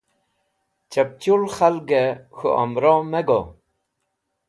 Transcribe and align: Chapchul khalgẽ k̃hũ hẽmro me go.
Chapchul 0.91 1.43
khalgẽ 1.55 2.05
k̃hũ 2.35 2.49
hẽmro 2.57 2.93
me 3.11 3.19
go. 3.27 3.39